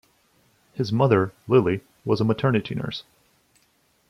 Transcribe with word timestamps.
His 0.73 0.91
mother, 0.91 1.31
Lily, 1.47 1.81
was 2.05 2.19
a 2.19 2.23
maternity 2.25 2.73
nurse. 2.73 3.03